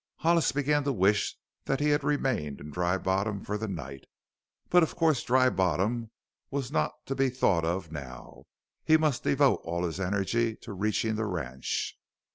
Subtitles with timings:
[0.15, 4.05] Hollis began to wish that he had remained in Dry Bottom for the night,
[4.67, 6.09] but of course Dry Bottom
[6.49, 8.45] was not to be thought of now;
[8.83, 11.99] he must devote all his energy to reaching the ranch.